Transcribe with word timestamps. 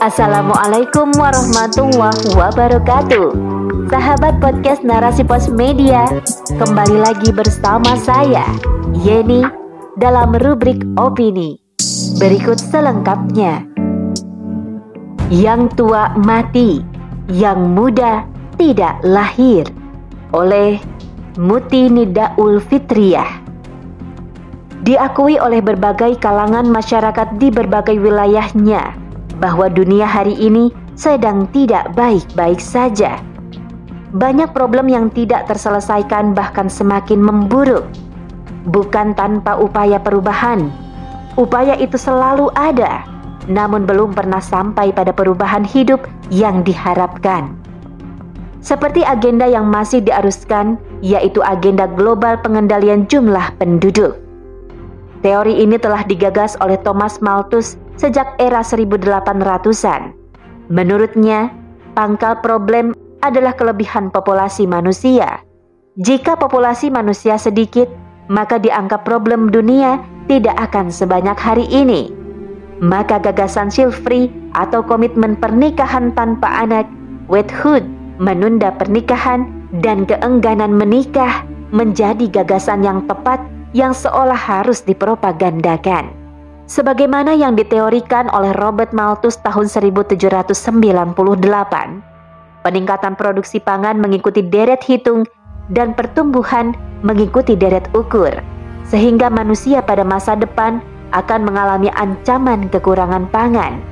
Assalamualaikum 0.00 1.12
warahmatullahi 1.12 2.32
wabarakatuh. 2.32 3.36
Sahabat 3.92 4.40
podcast 4.40 4.80
Narasi 4.80 5.20
Pos 5.28 5.52
Media 5.52 6.08
Kembali 6.56 7.04
lagi 7.04 7.28
bersama 7.28 8.00
saya 8.00 8.48
Yeni 8.96 9.44
dalam 10.00 10.32
rubrik 10.40 10.80
opini. 10.96 11.60
Berikut 12.16 12.56
selengkapnya. 12.56 13.68
Yang 15.28 15.76
tua 15.76 16.16
mati 16.16 16.80
Yang 17.28 17.60
muda 17.60 18.24
tidak 18.56 19.04
lahir. 19.04 19.68
Oleh 20.32 20.80
Muti 21.36 21.92
Nidaul 21.92 22.56
Fitriyah. 22.56 23.28
Diakui 24.80 25.36
oleh 25.36 25.60
berbagai 25.60 26.16
kalangan 26.24 26.64
masyarakat 26.72 27.36
di 27.36 27.52
berbagai 27.52 28.00
wilayahnya 28.00 28.99
bahwa 29.40 29.72
dunia 29.72 30.04
hari 30.04 30.36
ini 30.36 30.70
sedang 30.94 31.48
tidak 31.50 31.96
baik-baik 31.96 32.60
saja. 32.60 33.18
Banyak 34.12 34.52
problem 34.52 34.92
yang 34.92 35.08
tidak 35.08 35.48
terselesaikan, 35.48 36.36
bahkan 36.36 36.68
semakin 36.68 37.24
memburuk. 37.24 37.88
Bukan 38.68 39.16
tanpa 39.16 39.56
upaya 39.56 39.96
perubahan, 39.96 40.68
upaya 41.40 41.72
itu 41.80 41.96
selalu 41.96 42.52
ada, 42.52 43.08
namun 43.48 43.88
belum 43.88 44.12
pernah 44.12 44.44
sampai 44.44 44.92
pada 44.92 45.16
perubahan 45.16 45.64
hidup 45.64 46.04
yang 46.28 46.60
diharapkan. 46.60 47.56
Seperti 48.60 49.00
agenda 49.00 49.48
yang 49.48 49.64
masih 49.72 50.04
diaruskan, 50.04 50.76
yaitu 51.00 51.40
agenda 51.40 51.88
global 51.88 52.36
pengendalian 52.44 53.08
jumlah 53.08 53.56
penduduk. 53.56 54.20
Teori 55.20 55.60
ini 55.60 55.76
telah 55.76 56.00
digagas 56.08 56.56
oleh 56.64 56.80
Thomas 56.80 57.20
Malthus 57.20 57.76
sejak 58.00 58.40
era 58.40 58.64
1800-an. 58.64 60.16
Menurutnya, 60.72 61.52
pangkal 61.92 62.40
problem 62.40 62.96
adalah 63.20 63.52
kelebihan 63.52 64.08
populasi 64.08 64.64
manusia. 64.64 65.44
Jika 66.00 66.40
populasi 66.40 66.88
manusia 66.88 67.36
sedikit, 67.36 67.92
maka 68.32 68.56
dianggap 68.56 69.04
problem 69.04 69.52
dunia 69.52 70.00
tidak 70.24 70.56
akan 70.72 70.88
sebanyak 70.88 71.36
hari 71.36 71.68
ini. 71.68 72.08
Maka 72.80 73.20
gagasan 73.20 73.68
child-free 73.68 74.32
atau 74.56 74.80
komitmen 74.80 75.36
pernikahan 75.36 76.16
tanpa 76.16 76.64
anak, 76.64 76.88
wethood, 77.28 77.84
menunda 78.16 78.72
pernikahan, 78.72 79.52
dan 79.84 80.08
keengganan 80.08 80.72
menikah 80.72 81.44
menjadi 81.76 82.24
gagasan 82.40 82.80
yang 82.80 83.04
tepat 83.04 83.36
yang 83.76 83.94
seolah 83.94 84.38
harus 84.38 84.82
dipropagandakan 84.82 86.20
sebagaimana 86.70 87.34
yang 87.34 87.58
diteorikan 87.58 88.30
oleh 88.30 88.54
Robert 88.62 88.94
Malthus 88.94 89.42
tahun 89.42 89.66
1798. 89.66 90.54
Peningkatan 92.60 93.18
produksi 93.18 93.58
pangan 93.58 93.98
mengikuti 93.98 94.46
deret 94.46 94.78
hitung 94.86 95.26
dan 95.74 95.98
pertumbuhan 95.98 96.78
mengikuti 97.02 97.58
deret 97.58 97.90
ukur, 97.90 98.30
sehingga 98.86 99.26
manusia 99.26 99.82
pada 99.82 100.06
masa 100.06 100.38
depan 100.38 100.78
akan 101.10 101.40
mengalami 101.42 101.90
ancaman 101.98 102.70
kekurangan 102.70 103.26
pangan. 103.34 103.82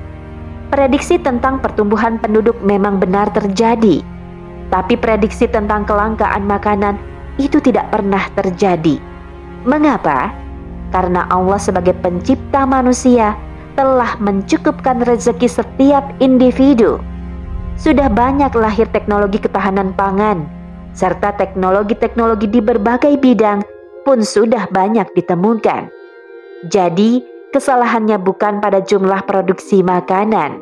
Prediksi 0.68 1.16
tentang 1.18 1.58
pertumbuhan 1.64 2.20
penduduk 2.20 2.54
memang 2.60 3.00
benar 3.00 3.32
terjadi, 3.32 4.04
tapi 4.68 4.94
prediksi 5.00 5.48
tentang 5.48 5.88
kelangkaan 5.88 6.44
makanan 6.44 7.00
itu 7.40 7.56
tidak 7.58 7.88
pernah 7.88 8.20
terjadi. 8.36 9.00
Mengapa? 9.66 10.48
karena 10.90 11.28
Allah 11.28 11.60
sebagai 11.60 11.96
pencipta 12.00 12.64
manusia 12.64 13.36
telah 13.76 14.18
mencukupkan 14.18 15.04
rezeki 15.06 15.46
setiap 15.46 16.04
individu. 16.18 16.98
Sudah 17.78 18.10
banyak 18.10 18.50
lahir 18.58 18.90
teknologi 18.90 19.38
ketahanan 19.38 19.94
pangan, 19.94 20.50
serta 20.98 21.38
teknologi-teknologi 21.38 22.50
di 22.50 22.58
berbagai 22.58 23.14
bidang 23.22 23.62
pun 24.02 24.26
sudah 24.26 24.66
banyak 24.74 25.06
ditemukan. 25.14 25.86
Jadi, 26.66 27.22
kesalahannya 27.54 28.18
bukan 28.18 28.58
pada 28.58 28.82
jumlah 28.82 29.22
produksi 29.30 29.86
makanan, 29.86 30.58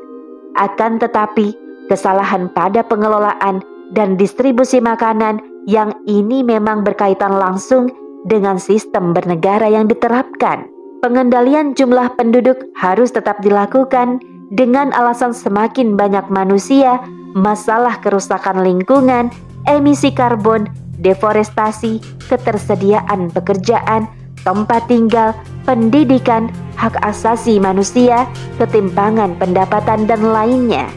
akan 0.61 1.01
tetapi 1.01 1.57
kesalahan 1.89 2.53
pada 2.53 2.85
pengelolaan 2.85 3.65
dan 3.97 4.21
distribusi 4.21 4.77
makanan 4.77 5.41
yang 5.65 5.97
ini 6.05 6.45
memang 6.45 6.85
berkaitan 6.85 7.33
langsung 7.33 7.89
dengan 8.27 8.59
sistem 8.59 9.15
bernegara 9.15 9.71
yang 9.71 9.87
diterapkan. 9.87 10.67
Pengendalian 11.01 11.79
jumlah 11.79 12.19
penduduk 12.19 12.67
harus 12.75 13.15
tetap 13.15 13.39
dilakukan 13.41 14.19
dengan 14.51 14.91
alasan 14.91 15.31
semakin 15.31 15.95
banyak 15.95 16.27
manusia, 16.29 16.99
masalah 17.39 18.03
kerusakan 18.03 18.67
lingkungan, 18.67 19.31
emisi 19.71 20.11
karbon, 20.11 20.67
deforestasi, 20.99 22.03
ketersediaan 22.27 23.31
pekerjaan, 23.31 24.11
tempat 24.43 24.83
tinggal, 24.91 25.31
pendidikan, 25.63 26.51
hak 26.75 26.99
asasi 27.07 27.63
manusia, 27.63 28.27
ketimpangan 28.59 29.39
pendapatan, 29.39 30.11
dan 30.11 30.23
lainnya. 30.27 30.91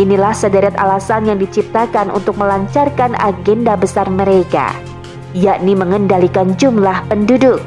Inilah 0.00 0.34
sederet 0.34 0.74
alasan 0.74 1.28
yang 1.28 1.38
diciptakan 1.38 2.10
untuk 2.10 2.34
melancarkan 2.34 3.14
agenda 3.22 3.78
besar 3.78 4.10
mereka 4.10 4.93
yakni 5.34 5.74
mengendalikan 5.74 6.54
jumlah 6.54 7.02
penduduk 7.10 7.58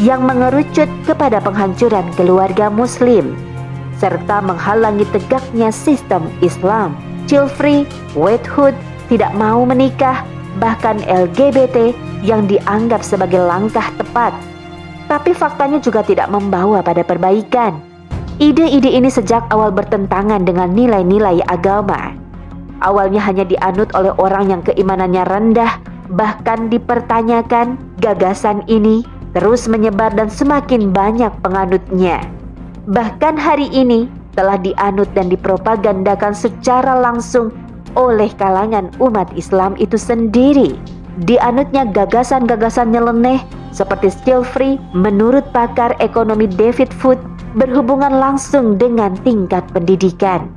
yang 0.00 0.24
mengerucut 0.24 0.88
kepada 1.08 1.40
penghancuran 1.40 2.04
keluarga 2.16 2.68
muslim 2.68 3.36
serta 4.00 4.40
menghalangi 4.40 5.04
tegaknya 5.12 5.68
sistem 5.68 6.24
Islam. 6.40 6.96
Child 7.28 7.52
free, 7.52 7.84
wethood, 8.16 8.72
tidak 9.12 9.30
mau 9.36 9.62
menikah, 9.68 10.24
bahkan 10.56 10.98
LGBT 11.04 11.92
yang 12.24 12.48
dianggap 12.48 13.04
sebagai 13.04 13.38
langkah 13.44 13.84
tepat. 14.00 14.32
Tapi 15.06 15.36
faktanya 15.36 15.78
juga 15.78 16.00
tidak 16.00 16.32
membawa 16.32 16.80
pada 16.80 17.04
perbaikan. 17.04 17.76
Ide-ide 18.40 18.88
ini 18.88 19.12
sejak 19.12 19.52
awal 19.52 19.68
bertentangan 19.68 20.48
dengan 20.48 20.72
nilai-nilai 20.72 21.44
agama. 21.44 22.16
Awalnya 22.80 23.20
hanya 23.20 23.44
dianut 23.44 23.92
oleh 23.92 24.16
orang 24.16 24.48
yang 24.48 24.62
keimanannya 24.64 25.22
rendah 25.28 25.72
bahkan 26.14 26.68
dipertanyakan, 26.68 27.78
gagasan 28.02 28.66
ini 28.66 29.06
terus 29.32 29.70
menyebar 29.70 30.10
dan 30.14 30.26
semakin 30.26 30.90
banyak 30.90 31.30
penganutnya. 31.42 32.18
Bahkan 32.90 33.38
hari 33.38 33.70
ini 33.70 34.10
telah 34.34 34.58
dianut 34.58 35.06
dan 35.14 35.30
dipropagandakan 35.30 36.34
secara 36.34 36.98
langsung 36.98 37.54
oleh 37.98 38.30
kalangan 38.38 38.90
umat 39.02 39.30
Islam 39.34 39.74
itu 39.78 39.98
sendiri. 39.98 40.74
Dianutnya 41.26 41.86
gagasan-gagasan 41.90 42.94
nyeleneh 42.94 43.42
seperti 43.70 44.10
still 44.10 44.42
free 44.42 44.78
menurut 44.94 45.46
pakar 45.54 45.94
ekonomi 46.02 46.46
David 46.50 46.90
Food 46.94 47.18
berhubungan 47.58 48.14
langsung 48.14 48.78
dengan 48.78 49.14
tingkat 49.26 49.66
pendidikan. 49.74 50.50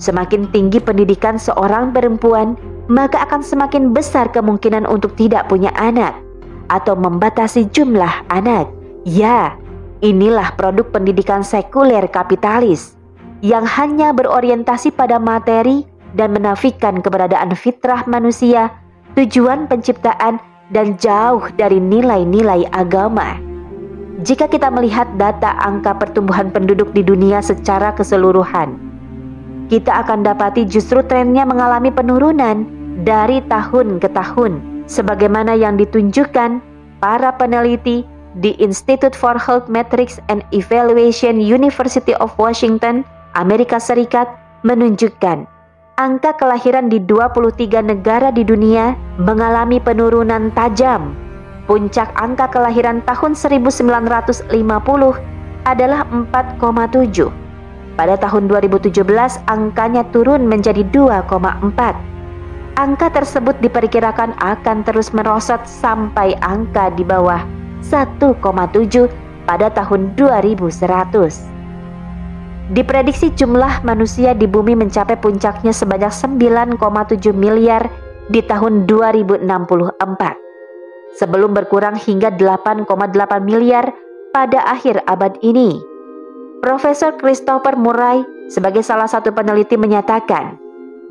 Semakin 0.00 0.48
tinggi 0.48 0.80
pendidikan 0.80 1.36
seorang 1.36 1.92
perempuan, 1.92 2.56
maka 2.90 3.22
akan 3.22 3.46
semakin 3.46 3.94
besar 3.94 4.34
kemungkinan 4.34 4.82
untuk 4.90 5.14
tidak 5.14 5.46
punya 5.46 5.70
anak 5.78 6.10
atau 6.66 6.98
membatasi 6.98 7.70
jumlah 7.70 8.26
anak. 8.34 8.66
Ya, 9.06 9.54
inilah 10.02 10.58
produk 10.58 10.90
pendidikan 10.90 11.46
sekuler 11.46 12.10
kapitalis 12.10 12.98
yang 13.46 13.62
hanya 13.62 14.10
berorientasi 14.10 14.90
pada 14.90 15.22
materi 15.22 15.86
dan 16.18 16.34
menafikan 16.34 16.98
keberadaan 16.98 17.54
fitrah 17.54 18.02
manusia, 18.10 18.74
tujuan 19.14 19.70
penciptaan, 19.70 20.42
dan 20.74 20.98
jauh 20.98 21.46
dari 21.54 21.78
nilai-nilai 21.78 22.66
agama. 22.74 23.38
Jika 24.20 24.50
kita 24.50 24.68
melihat 24.68 25.08
data 25.16 25.56
angka 25.62 25.96
pertumbuhan 25.96 26.52
penduduk 26.52 26.92
di 26.92 27.00
dunia 27.00 27.40
secara 27.40 27.94
keseluruhan, 27.96 28.76
kita 29.72 30.04
akan 30.04 30.26
dapati 30.26 30.66
justru 30.66 31.00
trennya 31.06 31.46
mengalami 31.48 31.88
penurunan 31.88 32.79
dari 33.06 33.40
tahun 33.46 34.02
ke 34.02 34.08
tahun 34.12 34.84
sebagaimana 34.90 35.54
yang 35.54 35.78
ditunjukkan 35.78 36.58
para 36.98 37.30
peneliti 37.38 38.02
di 38.38 38.54
Institute 38.62 39.14
for 39.14 39.34
Health 39.38 39.66
Metrics 39.66 40.22
and 40.30 40.46
Evaluation 40.54 41.42
University 41.42 42.14
of 42.18 42.30
Washington, 42.38 43.02
Amerika 43.34 43.78
Serikat 43.82 44.26
menunjukkan 44.62 45.46
angka 45.98 46.32
kelahiran 46.38 46.88
di 46.88 47.02
23 47.04 47.84
negara 47.84 48.32
di 48.32 48.40
dunia 48.46 48.94
mengalami 49.20 49.76
penurunan 49.82 50.48
tajam. 50.54 51.12
Puncak 51.68 52.10
angka 52.18 52.50
kelahiran 52.50 52.98
tahun 53.06 53.36
1950 53.38 54.50
adalah 55.68 56.02
4,7. 56.08 57.30
Pada 57.94 58.16
tahun 58.16 58.48
2017 58.48 59.04
angkanya 59.44 60.02
turun 60.08 60.48
menjadi 60.48 60.82
2,4 60.88 62.10
angka 62.76 63.10
tersebut 63.10 63.56
diperkirakan 63.64 64.36
akan 64.38 64.84
terus 64.84 65.10
merosot 65.10 65.64
sampai 65.66 66.36
angka 66.44 66.92
di 66.94 67.02
bawah 67.02 67.42
1,7 67.82 68.36
pada 69.48 69.66
tahun 69.72 70.14
2100. 70.14 71.50
Diprediksi 72.70 73.34
jumlah 73.34 73.82
manusia 73.82 74.30
di 74.30 74.46
bumi 74.46 74.78
mencapai 74.78 75.18
puncaknya 75.18 75.74
sebanyak 75.74 76.12
9,7 76.14 76.78
miliar 77.34 77.90
di 78.30 78.38
tahun 78.46 78.86
2064 78.86 79.42
sebelum 81.18 81.50
berkurang 81.50 81.98
hingga 81.98 82.30
8,8 82.38 82.86
miliar 83.42 83.90
pada 84.30 84.62
akhir 84.70 85.02
abad 85.10 85.34
ini. 85.42 85.82
Profesor 86.62 87.16
Christopher 87.18 87.74
Murray 87.74 88.22
sebagai 88.52 88.84
salah 88.84 89.08
satu 89.08 89.32
peneliti 89.32 89.80
menyatakan 89.80 90.59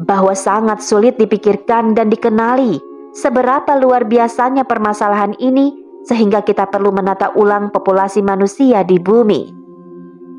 bahwa 0.03 0.31
sangat 0.31 0.79
sulit 0.79 1.19
dipikirkan 1.19 1.91
dan 1.91 2.07
dikenali 2.07 2.79
seberapa 3.11 3.75
luar 3.75 4.07
biasanya 4.07 4.63
permasalahan 4.63 5.35
ini 5.41 5.75
sehingga 6.07 6.39
kita 6.39 6.71
perlu 6.71 6.95
menata 6.95 7.35
ulang 7.35 7.69
populasi 7.73 8.23
manusia 8.23 8.81
di 8.87 8.95
bumi. 8.97 9.51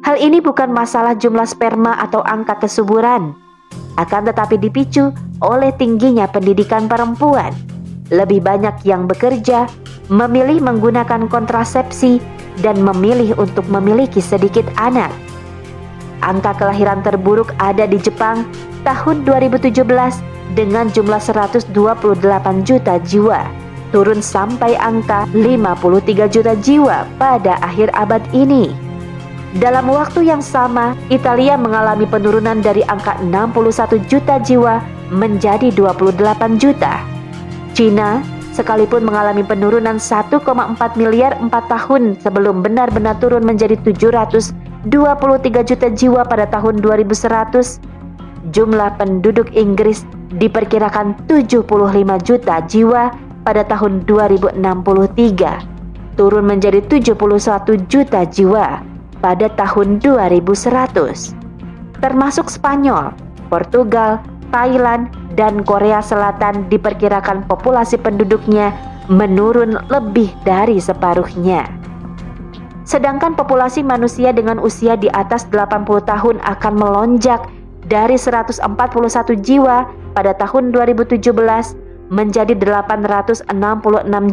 Hal 0.00 0.16
ini 0.16 0.40
bukan 0.40 0.72
masalah 0.72 1.12
jumlah 1.12 1.44
sperma 1.44 2.00
atau 2.00 2.24
angka 2.24 2.64
kesuburan, 2.64 3.36
akan 4.00 4.32
tetapi 4.32 4.56
dipicu 4.56 5.12
oleh 5.44 5.76
tingginya 5.76 6.24
pendidikan 6.24 6.88
perempuan. 6.88 7.52
Lebih 8.08 8.40
banyak 8.40 8.80
yang 8.88 9.04
bekerja, 9.04 9.68
memilih 10.08 10.64
menggunakan 10.64 11.28
kontrasepsi, 11.28 12.18
dan 12.64 12.80
memilih 12.80 13.36
untuk 13.38 13.68
memiliki 13.68 14.18
sedikit 14.18 14.66
anak. 14.80 15.12
Angka 16.20 16.52
kelahiran 16.56 17.00
terburuk 17.00 17.56
ada 17.56 17.88
di 17.88 17.96
Jepang 17.96 18.44
tahun 18.84 19.24
2017 19.24 19.80
dengan 20.52 20.90
jumlah 20.90 21.20
128 21.20 21.72
juta 22.66 22.98
jiwa, 23.00 23.40
turun 23.94 24.20
sampai 24.20 24.74
angka 24.76 25.24
53 25.32 26.28
juta 26.28 26.52
jiwa 26.58 27.06
pada 27.16 27.56
akhir 27.62 27.88
abad 27.94 28.22
ini. 28.34 28.70
Dalam 29.58 29.90
waktu 29.90 30.30
yang 30.30 30.38
sama, 30.38 30.94
Italia 31.10 31.58
mengalami 31.58 32.06
penurunan 32.06 32.62
dari 32.62 32.86
angka 32.86 33.18
61 33.18 33.98
juta 34.06 34.38
jiwa 34.38 34.78
menjadi 35.10 35.74
28 35.74 36.54
juta. 36.54 37.02
Cina 37.74 38.22
sekalipun 38.54 39.02
mengalami 39.02 39.42
penurunan 39.42 39.98
1,4 39.98 40.38
miliar 40.94 41.34
4 41.38 41.50
tahun 41.50 42.02
sebelum 42.22 42.62
benar-benar 42.62 43.18
turun 43.18 43.42
menjadi 43.42 43.74
723 44.88 45.68
juta 45.68 45.92
jiwa 45.92 46.24
pada 46.24 46.48
tahun 46.48 46.80
2100, 46.80 47.84
jumlah 48.48 48.96
penduduk 48.96 49.52
Inggris 49.52 50.08
diperkirakan 50.40 51.20
75 51.28 51.68
juta 52.24 52.64
jiwa 52.64 53.12
pada 53.44 53.60
tahun 53.68 54.08
2063, 54.08 56.16
turun 56.16 56.44
menjadi 56.48 56.80
71 56.88 57.12
juta 57.92 58.24
jiwa 58.24 58.80
pada 59.20 59.52
tahun 59.52 60.00
2100, 60.00 61.36
termasuk 62.00 62.48
Spanyol, 62.48 63.12
Portugal, 63.52 64.16
Thailand, 64.48 65.12
dan 65.36 65.60
Korea 65.60 66.00
Selatan 66.00 66.72
diperkirakan 66.72 67.44
populasi 67.44 68.00
penduduknya 68.00 68.72
menurun 69.12 69.76
lebih 69.92 70.32
dari 70.48 70.80
separuhnya. 70.80 71.79
Sedangkan 72.90 73.38
populasi 73.38 73.86
manusia 73.86 74.34
dengan 74.34 74.58
usia 74.58 74.98
di 74.98 75.06
atas 75.14 75.46
80 75.46 75.86
tahun 76.10 76.42
akan 76.42 76.72
melonjak 76.74 77.38
dari 77.86 78.18
141 78.18 78.58
jiwa 79.38 79.86
pada 80.10 80.34
tahun 80.34 80.74
2017 80.74 81.22
menjadi 82.10 82.58
866 82.58 83.46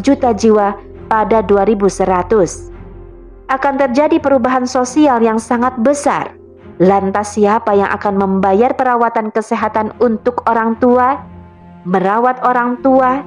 juta 0.01 0.33
jiwa 0.33 0.73
pada 1.05 1.45
2100 1.45 2.73
akan 3.53 3.73
terjadi 3.77 4.17
perubahan 4.17 4.65
sosial 4.65 5.21
yang 5.21 5.37
sangat 5.37 5.77
besar. 5.77 6.33
Lantas 6.81 7.37
siapa 7.37 7.77
yang 7.77 7.93
akan 7.93 8.17
membayar 8.17 8.73
perawatan 8.73 9.29
kesehatan 9.29 9.93
untuk 10.01 10.41
orang 10.49 10.81
tua? 10.81 11.21
Merawat 11.85 12.41
orang 12.41 12.81
tua? 12.81 13.21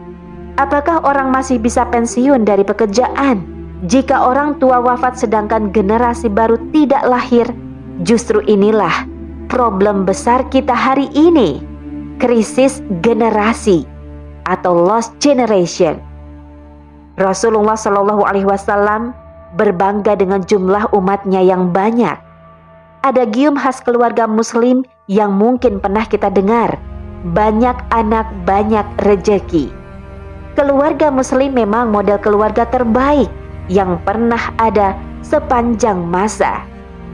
Apakah 0.58 1.06
orang 1.06 1.30
masih 1.30 1.62
bisa 1.62 1.86
pensiun 1.86 2.42
dari 2.42 2.66
pekerjaan? 2.66 3.59
Jika 3.80 4.28
orang 4.28 4.60
tua 4.60 4.76
wafat 4.76 5.16
sedangkan 5.16 5.72
generasi 5.72 6.28
baru 6.28 6.60
tidak 6.68 7.00
lahir, 7.08 7.48
justru 8.04 8.44
inilah 8.44 9.08
problem 9.48 10.04
besar 10.04 10.44
kita 10.52 10.76
hari 10.76 11.08
ini. 11.16 11.64
Krisis 12.20 12.84
generasi 13.00 13.88
atau 14.44 14.76
lost 14.76 15.16
generation. 15.16 15.96
Rasulullah 17.16 17.72
Shallallahu 17.72 18.20
alaihi 18.28 18.44
wasallam 18.44 19.16
berbangga 19.56 20.12
dengan 20.12 20.44
jumlah 20.44 20.92
umatnya 20.92 21.40
yang 21.40 21.72
banyak. 21.72 22.20
Ada 23.00 23.24
gium 23.32 23.56
khas 23.56 23.80
keluarga 23.80 24.28
muslim 24.28 24.84
yang 25.08 25.32
mungkin 25.32 25.80
pernah 25.80 26.04
kita 26.04 26.28
dengar. 26.28 26.76
Banyak 27.32 27.80
anak, 27.96 28.28
banyak 28.44 28.84
rejeki. 29.08 29.72
Keluarga 30.52 31.08
muslim 31.08 31.56
memang 31.56 31.88
model 31.88 32.20
keluarga 32.20 32.68
terbaik 32.68 33.39
yang 33.70 34.02
pernah 34.02 34.50
ada 34.58 34.98
sepanjang 35.22 36.02
masa. 36.02 36.66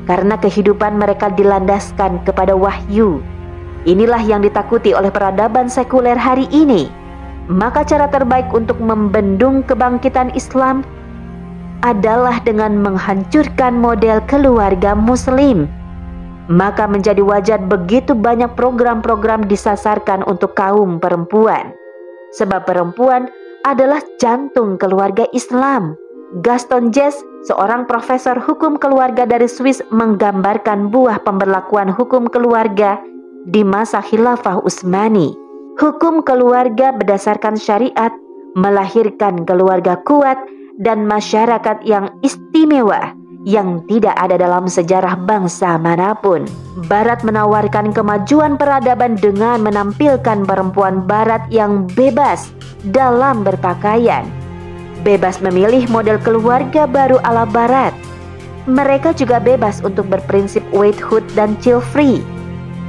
Karena 0.09 0.41
kehidupan 0.41 0.97
mereka 0.97 1.29
dilandaskan 1.29 2.25
kepada 2.25 2.57
wahyu. 2.57 3.21
Inilah 3.85 4.23
yang 4.25 4.41
ditakuti 4.41 4.97
oleh 4.97 5.13
peradaban 5.13 5.69
sekuler 5.69 6.17
hari 6.17 6.49
ini. 6.49 6.89
Maka 7.47 7.87
cara 7.87 8.11
terbaik 8.11 8.51
untuk 8.51 8.81
membendung 8.83 9.63
kebangkitan 9.63 10.35
Islam 10.35 10.83
adalah 11.87 12.43
dengan 12.43 12.83
menghancurkan 12.83 13.79
model 13.79 14.19
keluarga 14.27 14.97
Muslim. 14.99 15.71
Maka 16.47 16.87
menjadi 16.87 17.23
wajar 17.23 17.59
begitu 17.59 18.15
banyak 18.15 18.55
program-program 18.55 19.51
disasarkan 19.51 20.23
untuk 20.31 20.55
kaum 20.55 21.03
perempuan, 21.03 21.75
sebab 22.31 22.63
perempuan 22.63 23.27
adalah 23.67 23.99
jantung 24.23 24.79
keluarga 24.79 25.27
Islam. 25.35 25.99
Gaston 26.43 26.91
Jess, 26.91 27.23
seorang 27.47 27.87
profesor 27.87 28.35
hukum 28.35 28.75
keluarga 28.83 29.23
dari 29.23 29.47
Swiss, 29.47 29.79
menggambarkan 29.95 30.91
buah 30.91 31.23
pemberlakuan 31.23 31.87
hukum 31.87 32.27
keluarga 32.27 32.99
di 33.47 33.63
masa 33.63 34.03
Khilafah 34.03 34.59
Utsmani. 34.67 35.31
Hukum 35.79 36.27
keluarga 36.27 36.91
berdasarkan 36.91 37.55
syariat 37.55 38.11
melahirkan 38.59 39.47
keluarga 39.47 40.01
kuat 40.03 40.41
dan 40.83 41.07
masyarakat 41.07 41.85
yang 41.87 42.11
istimewa 42.27 43.15
yang 43.47 43.87
tidak 43.87 44.19
ada 44.19 44.35
dalam 44.35 44.67
sejarah 44.67 45.15
bangsa 45.23 45.79
mana 45.79 46.19
pun. 46.19 46.43
Barat 46.91 47.23
menawarkan 47.23 47.95
kemajuan 47.95 48.59
peradaban 48.59 49.15
dengan 49.15 49.63
menampilkan 49.63 50.43
perempuan 50.43 51.07
Barat 51.07 51.47
yang 51.55 51.87
bebas 51.95 52.51
dalam 52.91 53.47
berpakaian, 53.47 54.27
bebas 55.07 55.39
memilih 55.39 55.87
model 55.87 56.19
keluarga 56.19 56.83
baru 56.91 57.23
ala 57.23 57.47
Barat. 57.47 57.95
Mereka 58.67 59.15
juga 59.15 59.39
bebas 59.39 59.79
untuk 59.87 60.11
berprinsip 60.11 60.67
waithood 60.75 61.23
dan 61.39 61.55
chill 61.63 61.79
free. 61.79 62.19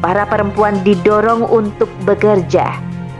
Para 0.01 0.25
perempuan 0.25 0.81
didorong 0.81 1.45
untuk 1.45 1.85
bekerja, 2.09 2.73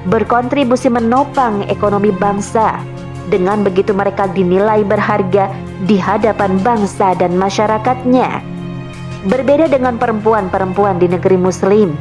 berkontribusi 0.09 0.89
menopang 0.89 1.61
ekonomi 1.69 2.09
bangsa, 2.09 2.81
dengan 3.29 3.61
begitu 3.61 3.93
mereka 3.93 4.25
dinilai 4.33 4.81
berharga 4.81 5.53
di 5.85 6.01
hadapan 6.01 6.57
bangsa 6.65 7.13
dan 7.21 7.37
masyarakatnya. 7.37 8.41
Berbeda 9.29 9.69
dengan 9.69 10.01
perempuan-perempuan 10.01 10.97
di 10.97 11.09
negeri 11.09 11.37
muslim, 11.37 11.93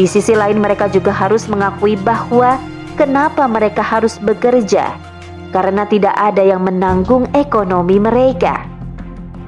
di 0.00 0.08
sisi 0.08 0.32
lain 0.32 0.60
mereka 0.60 0.88
juga 0.88 1.12
harus 1.12 1.44
mengakui 1.48 1.96
bahwa 2.00 2.56
kenapa 2.96 3.44
mereka 3.48 3.80
harus 3.84 4.20
bekerja, 4.20 4.96
karena 5.50 5.86
tidak 5.86 6.14
ada 6.14 6.42
yang 6.42 6.66
menanggung 6.66 7.26
ekonomi 7.34 7.98
mereka. 7.98 8.66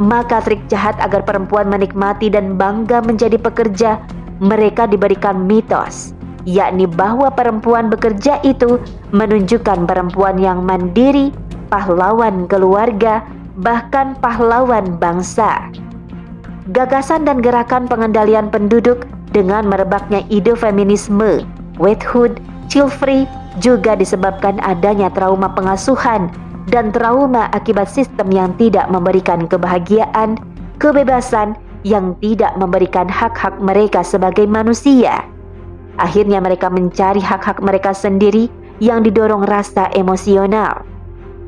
Maka 0.02 0.42
trik 0.42 0.66
jahat 0.66 0.98
agar 0.98 1.22
perempuan 1.22 1.70
menikmati 1.70 2.32
dan 2.32 2.58
bangga 2.58 3.04
menjadi 3.04 3.38
pekerja, 3.38 4.02
mereka 4.42 4.90
diberikan 4.90 5.46
mitos 5.46 6.16
yakni 6.44 6.90
bahwa 6.90 7.30
perempuan 7.30 7.86
bekerja 7.90 8.42
itu 8.42 8.78
menunjukkan 9.14 9.86
perempuan 9.86 10.38
yang 10.38 10.62
mandiri, 10.66 11.30
pahlawan 11.70 12.50
keluarga, 12.50 13.22
bahkan 13.62 14.18
pahlawan 14.18 14.98
bangsa. 14.98 15.70
Gagasan 16.70 17.26
dan 17.26 17.42
gerakan 17.42 17.90
pengendalian 17.90 18.46
penduduk 18.50 19.06
dengan 19.34 19.66
merebaknya 19.66 20.22
ide 20.30 20.54
feminisme, 20.54 21.42
wethood, 21.78 22.38
chill 22.70 22.86
free 22.86 23.26
juga 23.60 23.98
disebabkan 23.98 24.62
adanya 24.64 25.12
trauma 25.12 25.52
pengasuhan 25.52 26.32
dan 26.70 26.94
trauma 26.94 27.50
akibat 27.52 27.90
sistem 27.90 28.30
yang 28.30 28.50
tidak 28.56 28.86
memberikan 28.88 29.44
kebahagiaan, 29.50 30.38
kebebasan, 30.78 31.58
yang 31.82 32.14
tidak 32.22 32.54
memberikan 32.56 33.10
hak-hak 33.10 33.58
mereka 33.58 34.06
sebagai 34.06 34.46
manusia. 34.46 35.26
Akhirnya 35.98 36.38
mereka 36.40 36.70
mencari 36.70 37.20
hak-hak 37.20 37.60
mereka 37.60 37.92
sendiri 37.92 38.48
yang 38.78 39.02
didorong 39.02 39.44
rasa 39.44 39.90
emosional. 39.92 40.86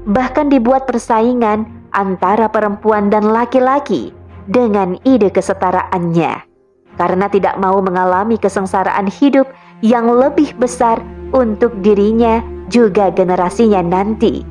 Bahkan 0.04 0.52
dibuat 0.52 0.84
persaingan 0.84 1.64
antara 1.94 2.50
perempuan 2.50 3.08
dan 3.08 3.30
laki-laki 3.30 4.12
dengan 4.50 4.98
ide 5.06 5.32
kesetaraannya. 5.32 6.54
karena 6.94 7.26
tidak 7.26 7.58
mau 7.58 7.82
mengalami 7.82 8.38
kesengsaraan 8.38 9.10
hidup 9.10 9.50
yang 9.82 10.06
lebih 10.06 10.54
besar 10.56 11.02
untuk 11.34 11.74
dirinya 11.82 12.40
juga 12.70 13.10
generasinya 13.10 13.82
nanti. 13.82 14.46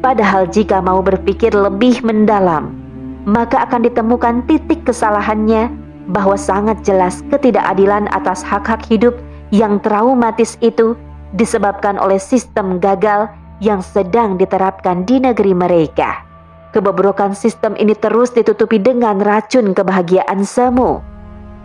Padahal 0.00 0.48
jika 0.48 0.80
mau 0.80 1.00
berpikir 1.00 1.52
lebih 1.52 2.04
mendalam, 2.04 2.72
maka 3.24 3.68
akan 3.68 3.84
ditemukan 3.84 4.44
titik 4.48 4.84
kesalahannya 4.84 5.72
bahwa 6.08 6.36
sangat 6.36 6.80
jelas 6.84 7.20
ketidakadilan 7.28 8.08
atas 8.12 8.40
hak-hak 8.40 8.80
hidup 8.88 9.16
yang 9.52 9.76
traumatis 9.82 10.56
itu 10.64 10.96
disebabkan 11.36 12.00
oleh 12.00 12.16
sistem 12.16 12.80
gagal 12.80 13.28
yang 13.60 13.84
sedang 13.84 14.40
diterapkan 14.40 15.04
di 15.04 15.20
negeri 15.20 15.52
mereka. 15.52 16.24
Kebobrokan 16.70 17.34
sistem 17.34 17.74
ini 17.76 17.92
terus 17.98 18.30
ditutupi 18.32 18.78
dengan 18.78 19.20
racun 19.20 19.74
kebahagiaan 19.74 20.46
semu. 20.46 21.02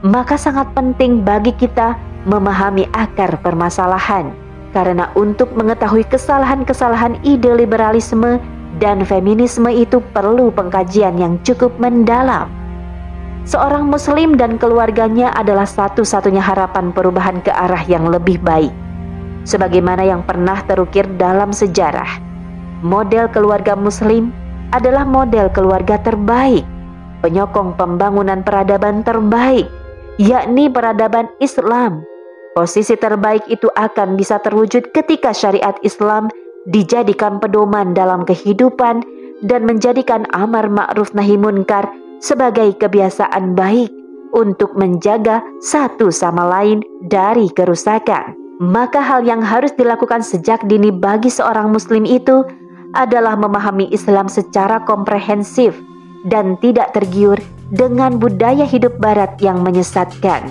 Maka 0.03 0.35
sangat 0.35 0.69
penting 0.75 1.23
bagi 1.23 1.55
kita 1.55 1.95
memahami 2.25 2.89
akar 2.91 3.37
permasalahan. 3.39 4.33
Karena 4.75 5.07
untuk 5.15 5.55
mengetahui 5.55 6.03
kesalahan-kesalahan 6.11 7.23
ide 7.23 7.47
liberalisme 7.55 8.43
dan 8.81 9.07
feminisme 9.07 9.71
itu 9.71 10.03
perlu 10.11 10.51
pengkajian 10.51 11.15
yang 11.15 11.39
cukup 11.47 11.71
mendalam. 11.79 12.51
Seorang 13.45 13.87
muslim 13.87 14.35
dan 14.35 14.57
keluarganya 14.57 15.31
adalah 15.37 15.69
satu-satunya 15.69 16.41
harapan 16.41 16.89
perubahan 16.89 17.39
ke 17.45 17.53
arah 17.53 17.85
yang 17.85 18.09
lebih 18.09 18.41
baik. 18.41 18.73
Sebagaimana 19.45 20.01
yang 20.01 20.25
pernah 20.25 20.59
terukir 20.65 21.05
dalam 21.21 21.53
sejarah, 21.53 22.17
model 22.81 23.29
keluarga 23.29 23.77
muslim 23.77 24.33
adalah 24.73 25.05
model 25.05 25.53
keluarga 25.53 26.01
terbaik, 26.01 26.65
penyokong 27.21 27.77
pembangunan 27.77 28.41
peradaban 28.41 29.05
terbaik, 29.05 29.69
yakni 30.17 30.65
peradaban 30.67 31.29
Islam. 31.37 32.01
Posisi 32.55 32.95
terbaik 32.95 33.51
itu 33.51 33.67
akan 33.67 34.15
bisa 34.15 34.39
terwujud 34.39 34.95
ketika 34.95 35.35
syariat 35.35 35.75
Islam 35.83 36.31
dijadikan 36.71 37.43
pedoman 37.43 37.91
dalam 37.91 38.23
kehidupan 38.23 39.03
dan 39.43 39.67
menjadikan 39.67 40.23
amar 40.31 40.71
ma'ruf 40.71 41.11
nahi 41.11 41.35
munkar 41.35 41.83
sebagai 42.23 42.79
kebiasaan 42.79 43.59
baik 43.59 43.91
untuk 44.31 44.71
menjaga 44.79 45.43
satu 45.59 46.07
sama 46.15 46.47
lain 46.47 46.79
dari 47.03 47.51
kerusakan. 47.51 48.39
Maka 48.63 49.03
hal 49.03 49.27
yang 49.27 49.43
harus 49.43 49.75
dilakukan 49.75 50.23
sejak 50.23 50.63
dini 50.63 50.95
bagi 50.95 51.27
seorang 51.27 51.75
muslim 51.75 52.07
itu 52.07 52.39
adalah 52.95 53.35
memahami 53.35 53.91
Islam 53.91 54.31
secara 54.31 54.79
komprehensif 54.87 55.75
dan 56.31 56.55
tidak 56.63 56.95
tergiur 56.95 57.35
dengan 57.75 58.15
budaya 58.15 58.63
hidup 58.63 58.95
barat 59.03 59.35
yang 59.43 59.59
menyesatkan. 59.59 60.47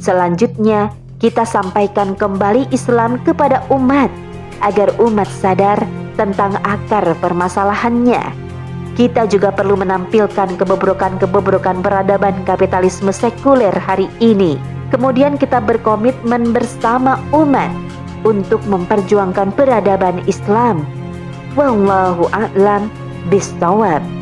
Selanjutnya, 0.00 0.96
kita 1.16 1.48
sampaikan 1.48 2.12
kembali 2.12 2.68
Islam 2.72 3.16
kepada 3.24 3.64
umat 3.72 4.12
agar 4.60 4.92
umat 5.00 5.28
sadar 5.28 5.80
tentang 6.16 6.56
akar 6.64 7.04
permasalahannya. 7.20 8.20
Kita 8.96 9.28
juga 9.28 9.52
perlu 9.52 9.76
menampilkan 9.76 10.56
kebobrokan-kebobrokan 10.56 11.84
peradaban 11.84 12.32
kapitalisme 12.48 13.12
sekuler 13.12 13.72
hari 13.76 14.08
ini. 14.24 14.56
Kemudian 14.88 15.36
kita 15.36 15.60
berkomitmen 15.60 16.56
bersama 16.56 17.20
umat 17.36 17.68
untuk 18.24 18.64
memperjuangkan 18.64 19.52
peradaban 19.52 20.24
Islam 20.24 20.86
Wallahu 21.56 22.28
a'lam 22.36 22.92
bishawab. 23.32 24.15